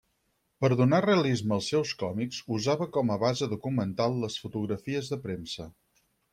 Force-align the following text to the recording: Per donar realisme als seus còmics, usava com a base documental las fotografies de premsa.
Per 0.63 0.69
donar 0.77 1.01
realisme 1.05 1.53
als 1.57 1.67
seus 1.73 1.91
còmics, 1.99 2.41
usava 2.57 2.89
com 2.97 3.13
a 3.17 3.19
base 3.27 3.51
documental 3.55 4.19
las 4.25 4.41
fotografies 4.47 5.15
de 5.15 5.25
premsa. 5.29 5.73